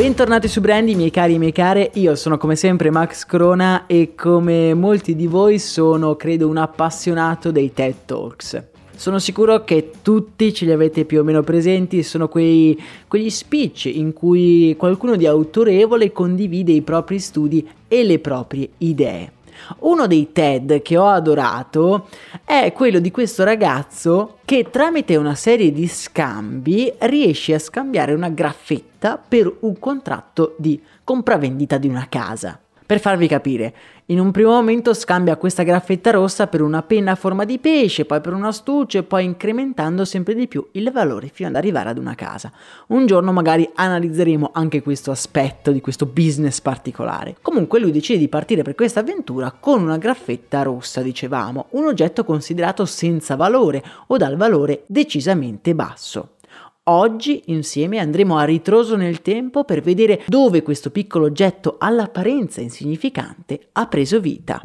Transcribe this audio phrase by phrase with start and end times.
[0.00, 4.14] Bentornati su Brandy, miei cari e miei care, io sono come sempre Max Crona e
[4.16, 8.64] come molti di voi sono credo un appassionato dei TED Talks.
[8.96, 13.90] Sono sicuro che tutti ce li avete più o meno presenti, sono quei, quegli speech
[13.92, 19.32] in cui qualcuno di autorevole condivide i propri studi e le proprie idee.
[19.78, 22.08] Uno dei TED che ho adorato
[22.44, 28.28] è quello di questo ragazzo che tramite una serie di scambi riesce a scambiare una
[28.28, 32.58] graffetta per un contratto di compravendita di una casa.
[32.90, 33.72] Per farvi capire,
[34.06, 38.04] in un primo momento scambia questa graffetta rossa per una penna a forma di pesce,
[38.04, 41.90] poi per un astuccio e poi incrementando sempre di più il valore fino ad arrivare
[41.90, 42.50] ad una casa.
[42.88, 47.36] Un giorno magari analizzeremo anche questo aspetto di questo business particolare.
[47.40, 52.24] Comunque lui decide di partire per questa avventura con una graffetta rossa, dicevamo, un oggetto
[52.24, 56.38] considerato senza valore o dal valore decisamente basso.
[56.92, 63.68] Oggi insieme andremo a ritroso nel tempo per vedere dove questo piccolo oggetto all'apparenza insignificante
[63.72, 64.60] ha preso vita.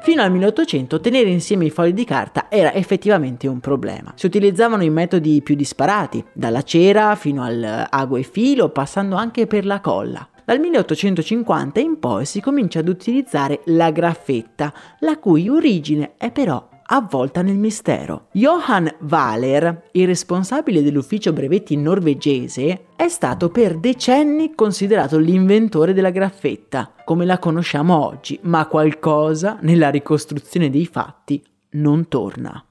[0.00, 4.14] Fino al 1800 tenere insieme i fogli di carta era effettivamente un problema.
[4.16, 9.46] Si utilizzavano i metodi più disparati, dalla cera fino al ago e filo, passando anche
[9.46, 10.26] per la colla.
[10.42, 16.66] Dal 1850 in poi si comincia ad utilizzare la graffetta, la cui origine è però
[16.90, 18.28] avvolta nel mistero.
[18.32, 26.92] Johan Wahler, il responsabile dell'ufficio brevetti norvegese, è stato per decenni considerato l'inventore della graffetta,
[27.04, 32.62] come la conosciamo oggi, ma qualcosa nella ricostruzione dei fatti non torna.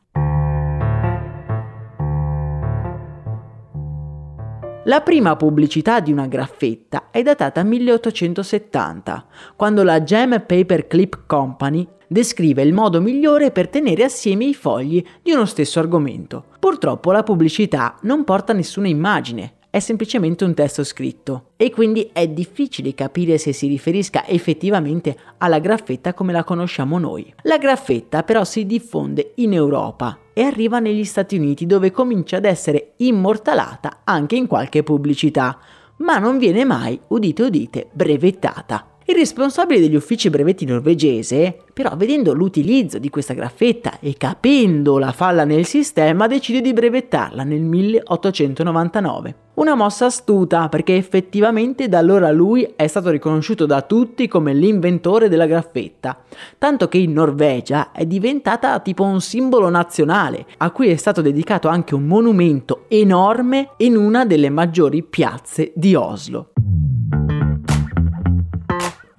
[4.85, 9.25] La prima pubblicità di una graffetta è datata 1870,
[9.57, 15.03] quando la Gem Paper Clip Company descrive il modo migliore per tenere assieme i fogli
[15.21, 16.45] di uno stesso argomento.
[16.59, 22.27] Purtroppo la pubblicità non porta nessuna immagine, è semplicemente un testo scritto e quindi è
[22.27, 27.31] difficile capire se si riferisca effettivamente alla graffetta come la conosciamo noi.
[27.43, 32.45] La graffetta però si diffonde in Europa e arriva negli Stati Uniti dove comincia ad
[32.45, 35.59] essere immortalata anche in qualche pubblicità,
[35.97, 38.96] ma non viene mai, udite udite, brevettata.
[39.09, 45.13] Il responsabile degli uffici brevetti norvegese, però vedendo l'utilizzo di questa graffetta e capendo la
[45.13, 49.35] falla nel sistema, decide di brevettarla nel 1899.
[49.53, 55.29] Una mossa astuta perché effettivamente da allora lui è stato riconosciuto da tutti come l'inventore
[55.29, 56.23] della graffetta,
[56.57, 61.69] tanto che in Norvegia è diventata tipo un simbolo nazionale, a cui è stato dedicato
[61.69, 66.51] anche un monumento enorme in una delle maggiori piazze di Oslo.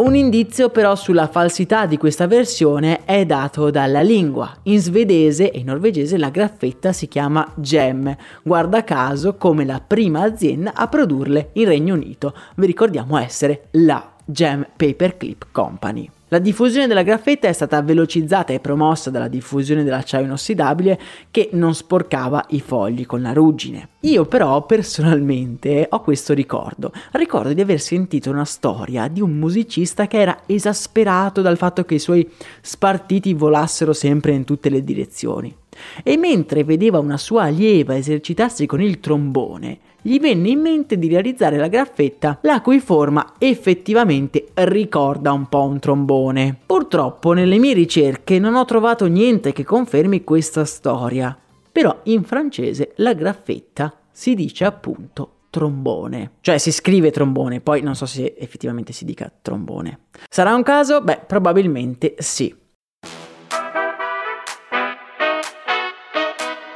[0.09, 4.51] Un indizio però sulla falsità di questa versione è dato dalla lingua.
[4.63, 10.73] In svedese e norvegese la graffetta si chiama gem, guarda caso come la prima azienda
[10.75, 12.33] a produrle in Regno Unito.
[12.57, 16.11] Vi ricordiamo essere la Gem Paperclip Company.
[16.31, 21.75] La diffusione della graffetta è stata velocizzata e promossa dalla diffusione dell'acciaio inossidabile che non
[21.75, 23.89] sporcava i fogli con la ruggine.
[24.01, 26.93] Io però personalmente ho questo ricordo.
[27.13, 31.95] Ricordo di aver sentito una storia di un musicista che era esasperato dal fatto che
[31.95, 32.29] i suoi
[32.61, 35.55] spartiti volassero sempre in tutte le direzioni.
[36.03, 41.09] E mentre vedeva una sua allieva esercitarsi con il trombone, gli venne in mente di
[41.09, 46.57] realizzare la graffetta la cui forma effettivamente ricorda un po' un trombone.
[46.65, 51.37] Purtroppo nelle mie ricerche non ho trovato niente che confermi questa storia,
[51.71, 56.33] però in francese la graffetta si dice appunto trombone.
[56.41, 60.01] Cioè si scrive trombone, poi non so se effettivamente si dica trombone.
[60.29, 61.01] Sarà un caso?
[61.01, 62.55] Beh, probabilmente sì.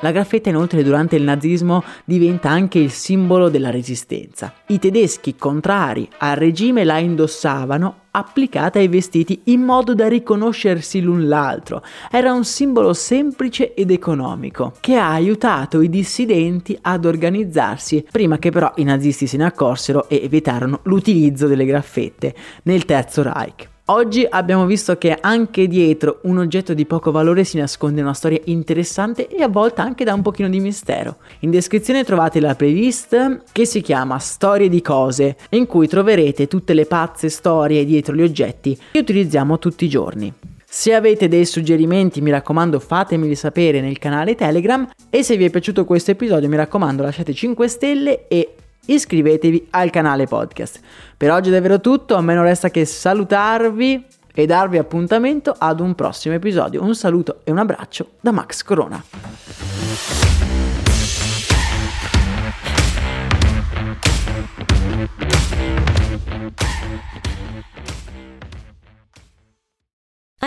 [0.03, 4.53] La graffetta inoltre durante il nazismo diventa anche il simbolo della resistenza.
[4.67, 11.29] I tedeschi contrari al regime la indossavano applicata ai vestiti in modo da riconoscersi l'un
[11.29, 11.85] l'altro.
[12.11, 18.51] Era un simbolo semplice ed economico che ha aiutato i dissidenti ad organizzarsi prima che
[18.51, 22.35] però i nazisti se ne accorsero e vietarono l'utilizzo delle graffette
[22.65, 23.72] nel Terzo Reich.
[23.87, 28.41] Oggi abbiamo visto che anche dietro un oggetto di poco valore si nasconde una storia
[28.45, 31.17] interessante e a volte anche da un pochino di mistero.
[31.41, 36.75] In descrizione trovate la playlist che si chiama Storie di cose, in cui troverete tutte
[36.75, 40.33] le pazze storie dietro gli oggetti che utilizziamo tutti i giorni.
[40.65, 45.51] Se avete dei suggerimenti mi raccomando fatemeli sapere nel canale Telegram e se vi è
[45.51, 48.55] piaciuto questo episodio mi raccomando lasciate 5 stelle e
[48.87, 50.81] iscrivetevi al canale podcast.
[51.17, 55.81] Per oggi è davvero tutto, a me non resta che salutarvi e darvi appuntamento ad
[55.81, 56.83] un prossimo episodio.
[56.83, 59.03] Un saluto e un abbraccio da Max Corona.